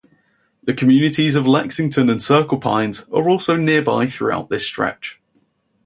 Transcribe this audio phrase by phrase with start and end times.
[0.63, 5.21] The communities of Lexington and Circle Pines are also nearby throughout this stretch.